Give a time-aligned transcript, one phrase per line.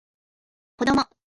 [0.77, 1.07] 子供